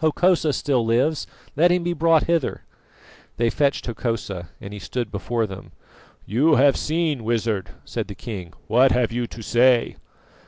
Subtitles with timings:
[0.00, 2.64] Hokosa still lives, let him be brought hither."
[3.36, 5.70] They fetched Hokosa, and he stood before them.
[6.26, 8.54] "You have seen, Wizard," said the king.
[8.66, 9.94] "What have you to say?"